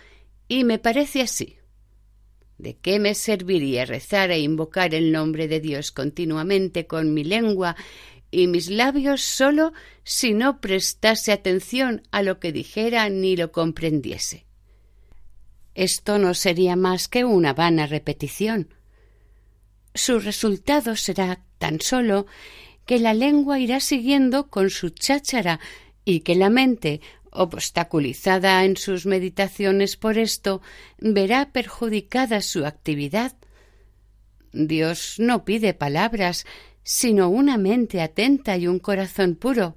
y 0.48 0.64
me 0.64 0.80
parece 0.80 1.22
así. 1.22 1.58
¿De 2.58 2.78
qué 2.78 3.00
me 3.00 3.14
serviría 3.14 3.86
rezar 3.86 4.32
e 4.32 4.40
invocar 4.40 4.96
el 4.96 5.12
nombre 5.12 5.48
de 5.48 5.60
Dios 5.60 5.92
continuamente 5.92 6.88
con 6.88 7.14
mi 7.14 7.24
lengua 7.24 7.76
y 8.32 8.48
mis 8.48 8.70
labios 8.70 9.22
solo 9.22 9.74
si 10.04 10.34
no 10.34 10.60
prestase 10.62 11.32
atención 11.32 12.02
a 12.12 12.24
lo 12.24 12.40
que 12.40 12.52
dijera 12.52 13.10
ni 13.10 13.36
lo 13.36 13.52
comprendiese? 13.52 14.48
Esto 15.76 16.18
no 16.18 16.34
sería 16.34 16.76
más 16.76 17.08
que 17.08 17.26
una 17.26 17.54
vana 17.54 17.86
repetición. 17.86 18.74
Su 19.94 20.20
resultado 20.20 20.96
será 20.96 21.44
tan 21.60 21.82
solo 21.82 22.26
que 22.88 22.98
la 22.98 23.14
lengua 23.14 23.60
irá 23.60 23.80
siguiendo 23.80 24.50
con 24.50 24.72
su 24.72 24.90
cháchara 24.90 25.60
y 26.06 26.22
que 26.22 26.36
la 26.36 26.50
mente, 26.50 27.02
obstaculizada 27.30 28.64
en 28.64 28.78
sus 28.78 29.06
meditaciones 29.06 29.98
por 29.98 30.18
esto, 30.18 30.62
verá 30.98 31.52
perjudicada 31.52 32.42
su 32.42 32.66
actividad. 32.66 33.34
Dios 34.54 35.16
no 35.20 35.44
pide 35.44 35.74
palabras, 35.74 36.46
sino 36.82 37.28
una 37.30 37.58
mente 37.58 38.02
atenta 38.02 38.56
y 38.58 38.68
un 38.68 38.80
corazón 38.80 39.36
puro. 39.36 39.76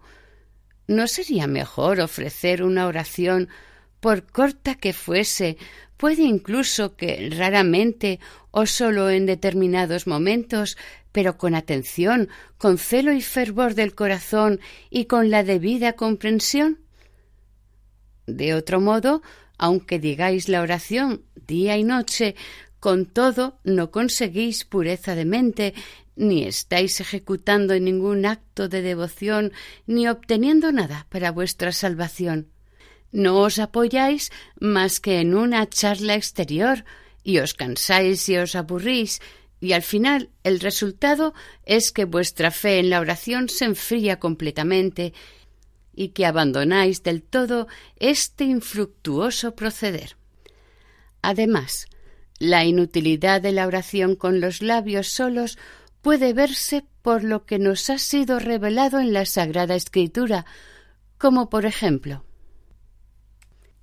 ¿No 0.86 1.08
sería 1.08 1.48
mejor 1.48 2.00
ofrecer 2.00 2.62
una 2.62 2.86
oración, 2.86 3.48
por 3.98 4.24
corta 4.30 4.76
que 4.76 4.92
fuese, 4.92 5.58
puede 5.96 6.22
incluso 6.22 6.96
que 6.96 7.28
raramente 7.30 8.20
o 8.50 8.66
sólo 8.66 9.10
en 9.10 9.26
determinados 9.26 10.06
momentos 10.06 10.78
pero 11.12 11.38
con 11.38 11.54
atención, 11.54 12.28
con 12.58 12.78
celo 12.78 13.12
y 13.12 13.22
fervor 13.22 13.74
del 13.74 13.94
corazón 13.94 14.60
y 14.90 15.06
con 15.06 15.30
la 15.30 15.42
debida 15.44 15.94
comprensión? 15.94 16.78
De 18.26 18.54
otro 18.54 18.80
modo, 18.80 19.22
aunque 19.58 19.98
digáis 19.98 20.48
la 20.48 20.62
oración 20.62 21.22
día 21.46 21.76
y 21.76 21.84
noche, 21.84 22.34
con 22.78 23.06
todo 23.06 23.58
no 23.62 23.90
conseguís 23.90 24.64
pureza 24.64 25.14
de 25.14 25.24
mente, 25.24 25.74
ni 26.16 26.44
estáis 26.44 27.00
ejecutando 27.00 27.78
ningún 27.78 28.24
acto 28.26 28.68
de 28.68 28.82
devoción, 28.82 29.52
ni 29.86 30.08
obteniendo 30.08 30.72
nada 30.72 31.06
para 31.10 31.30
vuestra 31.30 31.72
salvación. 31.72 32.48
No 33.12 33.40
os 33.40 33.58
apoyáis 33.58 34.30
más 34.60 35.00
que 35.00 35.20
en 35.20 35.34
una 35.34 35.68
charla 35.68 36.14
exterior, 36.14 36.84
y 37.22 37.38
os 37.38 37.54
cansáis 37.54 38.28
y 38.28 38.36
os 38.36 38.54
aburrís, 38.54 39.20
y 39.60 39.72
al 39.72 39.82
final 39.82 40.30
el 40.42 40.58
resultado 40.60 41.34
es 41.64 41.92
que 41.92 42.06
vuestra 42.06 42.50
fe 42.50 42.78
en 42.78 42.90
la 42.90 43.00
oración 43.00 43.48
se 43.48 43.66
enfría 43.66 44.18
completamente 44.18 45.12
y 45.94 46.08
que 46.08 46.24
abandonáis 46.24 47.02
del 47.02 47.22
todo 47.22 47.68
este 47.96 48.44
infructuoso 48.44 49.54
proceder. 49.54 50.16
Además, 51.20 51.86
la 52.38 52.64
inutilidad 52.64 53.42
de 53.42 53.52
la 53.52 53.66
oración 53.66 54.16
con 54.16 54.40
los 54.40 54.62
labios 54.62 55.08
solos 55.08 55.58
puede 56.00 56.32
verse 56.32 56.86
por 57.02 57.22
lo 57.22 57.44
que 57.44 57.58
nos 57.58 57.90
ha 57.90 57.98
sido 57.98 58.38
revelado 58.38 58.98
en 58.98 59.12
la 59.12 59.26
Sagrada 59.26 59.74
Escritura, 59.74 60.46
como 61.18 61.50
por 61.50 61.66
ejemplo 61.66 62.24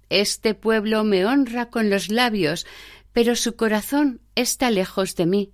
Este 0.10 0.56
pueblo 0.56 1.04
me 1.04 1.26
honra 1.26 1.70
con 1.70 1.92
los 1.92 2.10
labios, 2.10 2.66
pero 3.14 3.36
su 3.36 3.56
corazón 3.56 4.22
está 4.34 4.72
lejos 4.72 5.16
de 5.16 5.28
mí. 5.28 5.52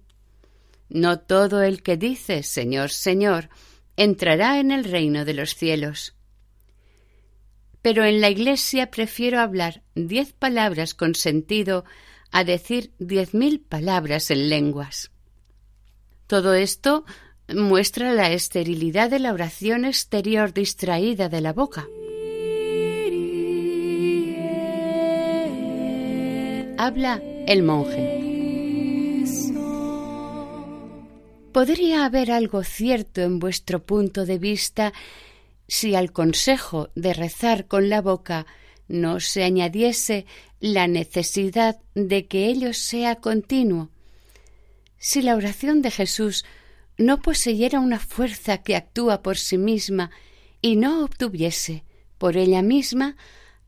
No 0.93 1.19
todo 1.19 1.63
el 1.63 1.81
que 1.81 1.97
dice 1.97 2.43
Señor, 2.43 2.91
Señor, 2.91 3.49
entrará 3.97 4.59
en 4.59 4.69
el 4.71 4.83
reino 4.83 5.25
de 5.25 5.33
los 5.33 5.55
cielos. 5.55 6.13
Pero 7.81 8.05
en 8.05 8.21
la 8.21 8.29
Iglesia 8.29 8.91
prefiero 8.91 9.39
hablar 9.39 9.81
diez 9.95 10.33
palabras 10.33 10.93
con 10.93 11.15
sentido 11.15 11.83
a 12.31 12.43
decir 12.43 12.93
diez 12.99 13.33
mil 13.33 13.59
palabras 13.59 14.29
en 14.29 14.49
lenguas. 14.49 15.11
Todo 16.27 16.53
esto 16.53 17.05
muestra 17.49 18.13
la 18.13 18.31
esterilidad 18.31 19.09
de 19.09 19.17
la 19.17 19.33
oración 19.33 19.85
exterior 19.85 20.53
distraída 20.53 21.27
de 21.27 21.41
la 21.41 21.53
boca. 21.53 21.87
Habla 26.77 27.19
el 27.47 27.63
monje. 27.63 28.22
¿Podría 31.53 32.05
haber 32.05 32.31
algo 32.31 32.63
cierto 32.63 33.21
en 33.21 33.37
vuestro 33.37 33.85
punto 33.85 34.25
de 34.25 34.39
vista 34.39 34.91
si 35.67 35.93
al 35.93 36.11
consejo 36.11 36.89
de 36.95 37.13
rezar 37.13 37.67
con 37.67 37.89
la 37.89 38.01
boca 38.01 38.47
no 38.87 39.19
se 39.19 39.43
añadiese 39.43 40.25
la 40.59 40.87
necesidad 40.87 41.79
de 41.93 42.25
que 42.25 42.47
ello 42.47 42.73
sea 42.73 43.17
continuo? 43.17 43.91
Si 44.97 45.21
la 45.21 45.35
oración 45.35 45.83
de 45.83 45.91
Jesús 45.91 46.43
no 46.97 47.21
poseyera 47.21 47.79
una 47.79 47.99
fuerza 47.99 48.57
que 48.57 48.75
actúa 48.75 49.21
por 49.21 49.37
sí 49.37 49.59
misma 49.59 50.09
y 50.59 50.75
no 50.75 51.05
obtuviese 51.05 51.83
por 52.17 52.35
ella 52.35 52.63
misma 52.63 53.15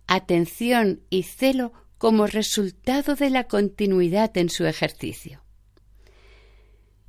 atención 0.07 1.01
y 1.11 1.21
celo 1.21 1.71
como 1.99 2.25
resultado 2.25 3.13
de 3.13 3.29
la 3.29 3.43
continuidad 3.43 4.35
en 4.37 4.49
su 4.49 4.65
ejercicio. 4.65 5.44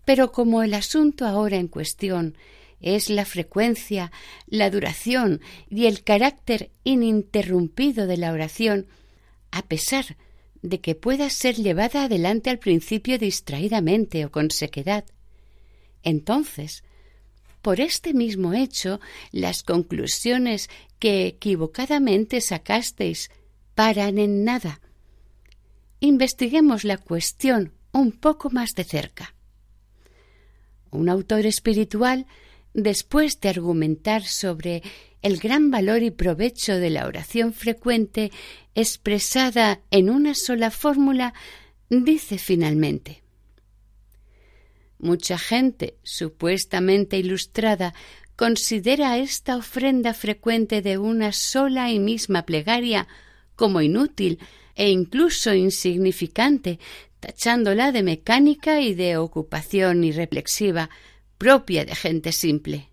Pero 0.07 0.33
como 0.33 0.63
el 0.63 0.73
asunto 0.73 1.27
ahora 1.27 1.57
en 1.57 1.69
cuestión 1.69 2.39
es 2.81 3.11
la 3.11 3.25
frecuencia, 3.25 4.13
la 4.47 4.71
duración 4.71 5.41
y 5.69 5.87
el 5.87 6.05
carácter 6.05 6.71
ininterrumpido 6.85 8.07
de 8.07 8.17
la 8.17 8.33
oración, 8.33 8.87
a 9.51 9.63
pesar 9.63 10.17
de 10.63 10.81
que 10.81 10.95
pueda 10.95 11.29
ser 11.29 11.57
llevada 11.57 12.05
adelante 12.05 12.51
al 12.51 12.59
principio 12.59 13.19
distraídamente 13.19 14.25
o 14.25 14.31
con 14.31 14.51
sequedad, 14.51 15.05
entonces, 16.03 16.85
por 17.61 17.81
este 17.81 18.15
mismo 18.15 18.55
hecho, 18.55 19.01
las 19.33 19.65
conclusiones 19.65 20.71
que 21.01 21.27
equivocadamente 21.27 22.41
sacasteis 22.41 23.29
paran 23.75 24.19
en 24.19 24.45
nada. 24.45 24.81
Investiguemos 25.99 26.85
la 26.85 26.97
cuestión 26.97 27.73
un 27.91 28.13
poco 28.13 28.51
más 28.51 28.71
de 28.77 28.85
cerca. 28.85 29.36
Un 30.91 31.09
autor 31.09 31.47
espiritual, 31.47 32.27
después 32.75 33.41
de 33.41 33.49
argumentar 33.49 34.25
sobre 34.25 34.83
el 35.23 35.39
gran 35.39 35.71
valor 35.71 36.03
y 36.03 36.11
provecho 36.11 36.77
de 36.77 36.91
la 36.91 37.07
oración 37.07 37.53
frecuente 37.53 38.31
expresada 38.75 39.81
en 39.91 40.11
una 40.11 40.35
sola 40.35 40.71
fórmula, 40.71 41.35
dice 41.89 42.39
finalmente 42.39 43.23
Mucha 44.99 45.39
gente 45.39 45.95
supuestamente 46.03 47.19
ilustrada 47.19 47.93
considera 48.35 49.19
esta 49.19 49.57
ofrenda 49.57 50.15
frecuente 50.15 50.83
de 50.83 50.99
una 50.99 51.33
sola 51.33 51.91
y 51.91 51.99
misma 51.99 52.45
plegaria 52.45 53.09
como 53.57 53.81
inútil 53.81 54.39
e 54.75 54.91
incluso 54.91 55.55
insignificante, 55.55 56.79
tachándola 57.21 57.93
de 57.93 58.03
mecánica 58.03 58.81
y 58.81 58.95
de 58.95 59.17
ocupación 59.17 60.05
irreflexiva 60.05 60.91
propia 61.39 61.85
de 61.85 61.95
gente 61.95 62.33
simple. 62.33 62.91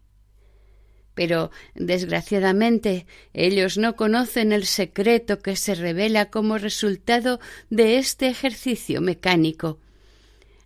Pero, 1.16 1.52
desgraciadamente, 1.76 3.06
ellos 3.34 3.78
no 3.78 3.96
conocen 3.96 4.52
el 4.52 4.66
secreto 4.66 5.40
que 5.40 5.56
se 5.56 5.76
revela 5.76 6.32
como 6.32 6.58
resultado 6.58 7.40
de 7.70 7.98
este 7.98 8.28
ejercicio 8.28 9.00
mecánico. 9.00 9.80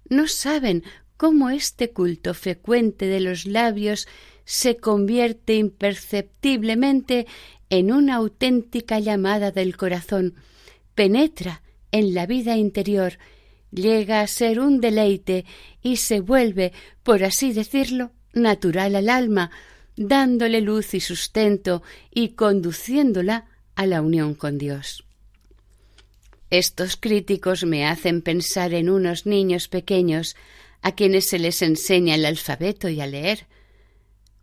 No 0.09 0.27
saben 0.27 0.83
cómo 1.17 1.49
este 1.49 1.91
culto 1.91 2.33
frecuente 2.33 3.07
de 3.07 3.19
los 3.19 3.45
labios 3.45 4.07
se 4.45 4.77
convierte 4.77 5.55
imperceptiblemente 5.55 7.27
en 7.69 7.91
una 7.91 8.15
auténtica 8.15 8.99
llamada 8.99 9.51
del 9.51 9.75
corazón, 9.75 10.35
penetra 10.95 11.61
en 11.91 12.13
la 12.13 12.25
vida 12.25 12.55
interior 12.55 13.17
llega 13.71 14.21
a 14.21 14.27
ser 14.27 14.59
un 14.59 14.81
deleite 14.81 15.45
y 15.81 15.97
se 15.97 16.19
vuelve, 16.19 16.73
por 17.03 17.23
así 17.23 17.53
decirlo, 17.53 18.11
natural 18.33 18.95
al 18.95 19.09
alma, 19.09 19.51
dándole 19.95 20.61
luz 20.61 20.93
y 20.93 20.99
sustento 20.99 21.83
y 22.11 22.29
conduciéndola 22.29 23.45
a 23.75 23.85
la 23.85 24.01
unión 24.01 24.35
con 24.35 24.57
Dios. 24.57 25.03
Estos 26.49 26.95
críticos 26.95 27.65
me 27.65 27.85
hacen 27.85 28.21
pensar 28.21 28.73
en 28.73 28.89
unos 28.89 29.25
niños 29.25 29.67
pequeños 29.67 30.35
a 30.81 30.93
quienes 30.93 31.27
se 31.27 31.39
les 31.39 31.61
enseña 31.61 32.15
el 32.15 32.25
alfabeto 32.25 32.87
y 32.87 33.01
a 33.01 33.07
leer. 33.07 33.47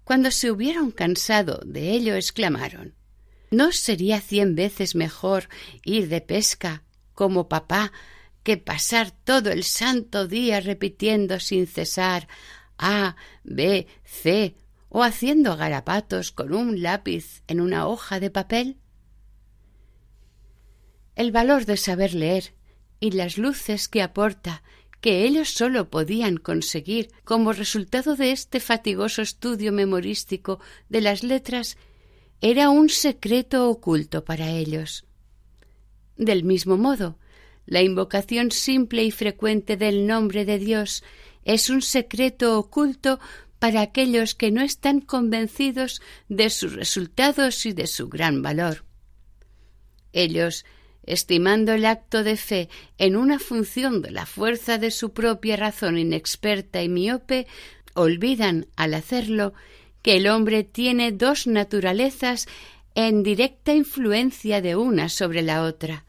Cuando 0.05 0.31
se 0.31 0.51
hubieron 0.51 0.91
cansado 0.91 1.63
de 1.65 1.93
ello, 1.93 2.15
exclamaron 2.15 2.95
¿No 3.51 3.71
sería 3.73 4.21
cien 4.21 4.57
veces 4.57 4.95
mejor 4.95 5.49
ir 5.85 6.09
de 6.09 6.21
pesca 6.21 6.83
como 7.15 7.49
papá 7.49 7.93
que 8.45 8.57
pasar 8.59 9.11
todo 9.11 9.51
el 9.51 9.65
santo 9.65 10.29
día 10.29 10.61
repitiendo 10.61 11.41
sin 11.41 11.67
cesar 11.67 12.29
A, 12.79 13.17
B, 13.43 13.89
C 14.05 14.55
o 14.89 15.03
haciendo 15.03 15.57
garapatos 15.57 16.31
con 16.31 16.55
un 16.55 16.83
lápiz 16.83 17.43
en 17.49 17.61
una 17.61 17.89
hoja 17.89 18.21
de 18.21 18.31
papel? 18.31 18.79
El 21.17 21.33
valor 21.33 21.65
de 21.65 21.77
saber 21.77 22.15
leer 22.15 22.55
y 23.01 23.11
las 23.13 23.39
luces 23.39 23.89
que 23.89 24.03
aporta, 24.03 24.63
que 25.01 25.25
ellos 25.25 25.51
sólo 25.51 25.91
podían 25.91 26.37
conseguir 26.37 27.11
como 27.25 27.53
resultado 27.53 28.15
de 28.15 28.31
este 28.31 28.61
fatigoso 28.61 29.23
estudio 29.23 29.73
memorístico 29.73 30.61
de 30.89 31.01
las 31.01 31.23
letras, 31.23 31.77
era 32.41 32.71
un 32.71 32.89
secreto 32.89 33.69
oculto 33.71 34.25
para 34.25 34.51
ellos. 34.51 35.07
Del 36.17 36.45
mismo 36.45 36.77
modo, 36.77 37.19
la 37.67 37.83
invocación 37.83 38.51
simple 38.51 39.05
y 39.05 39.11
frecuente 39.11 39.77
del 39.77 40.07
nombre 40.07 40.45
de 40.45 40.59
Dios 40.59 41.03
es 41.45 41.71
un 41.71 41.83
secreto 41.83 42.59
oculto 42.59 43.21
para 43.59 43.81
aquellos 43.81 44.35
que 44.35 44.51
no 44.51 44.63
están 44.63 45.01
convencidos 45.01 46.03
de 46.29 46.51
sus 46.51 46.75
resultados 46.75 47.65
y 47.67 47.73
de 47.73 47.87
su 47.87 48.09
gran 48.09 48.43
valor. 48.43 48.85
Ellos, 50.13 50.65
estimando 51.05 51.73
el 51.73 51.87
acto 51.87 52.23
de 52.25 52.37
fe 52.37 52.69
en 52.99 53.17
una 53.17 53.39
función 53.39 54.03
de 54.03 54.11
la 54.11 54.27
fuerza 54.27 54.79
de 54.79 54.91
su 54.91 55.13
propia 55.13 55.57
razón 55.57 55.99
inexperta 55.99 56.83
y 56.83 56.89
miope, 56.89 57.47
olvidan 57.95 58.67
al 58.77 58.95
hacerlo 58.95 59.55
que 60.03 60.17
el 60.17 60.27
hombre 60.27 60.65
tiene 60.65 61.13
dos 61.13 61.47
naturalezas 61.47 62.47
en 62.95 63.23
directa 63.23 63.73
influencia 63.73 64.61
de 64.61 64.77
una 64.77 65.09
sobre 65.09 65.43
la 65.43 65.63
otra, 65.63 66.05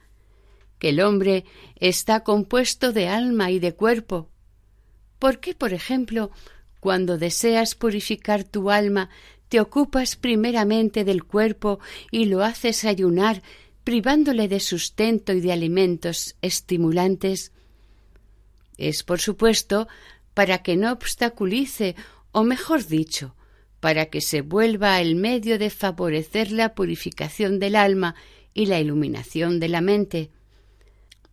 que 0.79 0.89
el 0.89 1.01
hombre 1.01 1.45
está 1.75 2.23
compuesto 2.23 2.91
de 2.91 3.07
alma 3.07 3.51
y 3.51 3.59
de 3.59 3.73
cuerpo. 3.73 4.29
¿Por 5.19 5.39
qué, 5.39 5.55
por 5.55 5.73
ejemplo, 5.73 6.31
cuando 6.79 7.17
deseas 7.17 7.75
purificar 7.75 8.43
tu 8.43 8.69
alma, 8.69 9.09
te 9.49 9.59
ocupas 9.59 10.15
primeramente 10.15 11.03
del 11.03 11.23
cuerpo 11.23 11.79
y 12.11 12.25
lo 12.25 12.43
haces 12.43 12.85
ayunar, 12.85 13.41
privándole 13.83 14.47
de 14.47 14.59
sustento 14.59 15.33
y 15.33 15.41
de 15.41 15.51
alimentos 15.51 16.35
estimulantes? 16.41 17.51
Es, 18.77 19.03
por 19.03 19.19
supuesto, 19.19 19.87
para 20.33 20.59
que 20.59 20.75
no 20.75 20.91
obstaculice, 20.91 21.95
o 22.31 22.43
mejor 22.43 22.85
dicho, 22.85 23.35
para 23.79 24.07
que 24.07 24.19
se 24.19 24.41
vuelva 24.41 24.99
el 24.99 25.15
medio 25.15 25.57
de 25.57 25.69
favorecer 25.69 26.51
la 26.51 26.75
purificación 26.75 27.59
del 27.59 27.75
alma 27.75 28.15
y 28.53 28.65
la 28.65 28.79
iluminación 28.79 29.59
de 29.59 29.69
la 29.69 29.81
mente. 29.81 30.31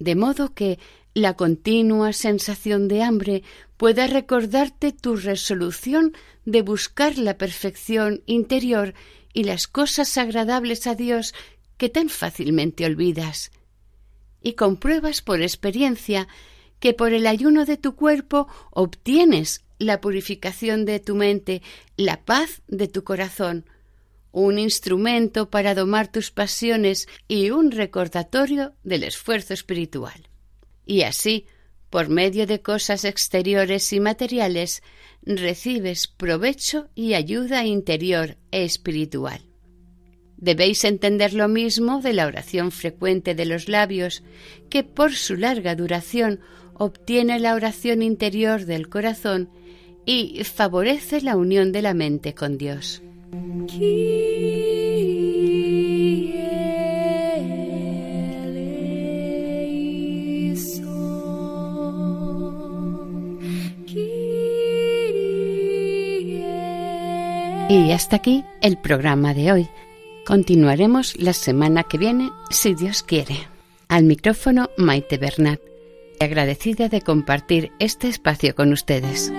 De 0.03 0.17
modo 0.17 0.53
que 0.53 0.81
la 1.15 1.35
continua 1.35 2.12
sensación 2.12 2.88
de 2.88 3.05
hambre 3.05 3.45
pueda 3.77 4.09
recordarte 4.09 4.91
tu 4.91 5.15
resolución 5.15 6.12
de 6.45 6.62
buscar 6.62 7.19
la 7.19 7.38
perfección 7.38 8.21
interior 8.27 8.95
y 9.33 9.45
las 9.45 9.69
cosas 9.69 10.19
agradables 10.19 10.88
a 10.88 10.97
Dios 10.97 11.35
que 11.77 11.88
tan 11.88 12.09
fácilmente 12.09 12.85
olvidas. 12.85 13.53
Y 14.41 14.55
compruebas 14.55 15.23
por 15.23 15.41
experiencia 15.41 16.27
que 16.81 16.95
por 16.95 17.12
el 17.12 17.29
ayuno 17.29 17.65
de 17.65 17.77
tu 17.77 17.95
cuerpo 17.95 18.49
obtienes 18.73 19.65
la 19.79 20.01
purificación 20.01 20.85
de 20.85 20.99
tu 20.99 21.15
mente, 21.15 21.62
la 21.97 22.25
paz 22.25 22.62
de 22.67 22.88
tu 22.88 23.05
corazón, 23.05 23.67
un 24.33 24.59
instrumento 24.59 25.51
para 25.51 25.75
domar 25.75 26.11
tus 26.11 26.31
pasiones 26.31 27.07
y 27.29 27.51
un 27.51 27.71
recordatorio 27.71 28.75
del 28.83 29.05
esfuerzo 29.05 29.55
espiritual. 29.55 30.29
Y 30.85 31.03
así, 31.03 31.47
por 31.90 32.09
medio 32.09 32.47
de 32.47 32.62
cosas 32.62 33.05
exteriores 33.05 33.92
y 33.92 34.01
materiales, 34.01 34.83
recibes 35.25 36.09
provecho 36.09 36.88
y 36.95 37.14
ayuda 37.14 37.64
interior 37.64 38.38
e 38.51 38.64
espiritual. 38.64 39.42
Debéis 40.38 40.85
entender 40.85 41.35
lo 41.35 41.47
mismo 41.47 42.01
de 42.01 42.14
la 42.14 42.27
oración 42.27 42.73
frecuente 42.73 43.35
de 43.35 43.45
los 43.45 43.68
labios, 43.68 44.25
que 44.71 44.83
por 44.83 45.14
su 45.14 45.37
larga 45.37 45.77
duración 45.77 46.40
obtiene 46.75 47.38
la 47.38 47.55
oración 47.55 48.03
interior 48.03 48.64
del 48.64 48.88
corazón 48.88 49.51
y 50.05 50.42
favorece 50.42 51.21
la 51.21 51.37
unión 51.37 51.71
de 51.71 51.83
la 51.83 51.95
mente 51.95 52.35
con 52.35 52.59
Dios. 52.59 53.03
Y 67.68 67.92
hasta 67.92 68.16
aquí 68.16 68.45
el 68.61 68.77
programa 68.77 69.33
de 69.33 69.51
hoy. 69.51 69.68
Continuaremos 70.27 71.18
la 71.18 71.33
semana 71.33 71.85
que 71.85 71.97
viene, 71.97 72.31
si 72.51 72.75
Dios 72.75 73.03
quiere. 73.03 73.49
Al 73.88 74.05
micrófono 74.05 74.68
Maite 74.77 75.16
Bernat, 75.16 75.59
agradecida 76.21 76.90
de 76.90 77.01
compartir 77.01 77.73
este 77.79 78.09
espacio 78.09 78.55
con 78.55 78.75
ustedes. 78.75 79.33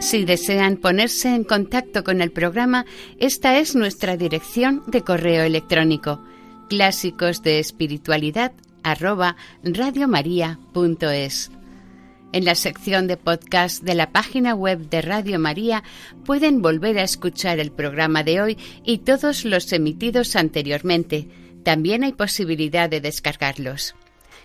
Si 0.00 0.24
desean 0.24 0.76
ponerse 0.76 1.34
en 1.34 1.44
contacto 1.44 2.02
con 2.04 2.20
el 2.20 2.32
programa, 2.32 2.86
esta 3.18 3.58
es 3.58 3.74
nuestra 3.74 4.16
dirección 4.16 4.82
de 4.86 5.02
correo 5.02 5.44
electrónico 5.44 6.20
clásicos 6.68 7.42
de 7.42 7.58
espiritualidad 7.58 8.52
en 12.32 12.44
la 12.44 12.54
sección 12.54 13.06
de 13.08 13.16
podcast 13.16 13.82
de 13.82 13.94
la 13.94 14.10
página 14.10 14.54
web 14.54 14.88
de 14.88 15.02
Radio 15.02 15.38
María 15.38 15.82
pueden 16.24 16.62
volver 16.62 16.98
a 16.98 17.02
escuchar 17.02 17.58
el 17.58 17.72
programa 17.72 18.22
de 18.22 18.40
hoy 18.40 18.58
y 18.84 18.98
todos 18.98 19.44
los 19.44 19.72
emitidos 19.72 20.36
anteriormente. 20.36 21.28
También 21.64 22.04
hay 22.04 22.12
posibilidad 22.12 22.88
de 22.88 23.00
descargarlos. 23.00 23.94